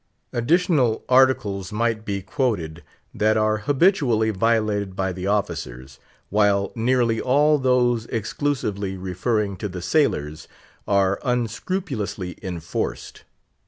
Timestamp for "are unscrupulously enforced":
10.87-13.25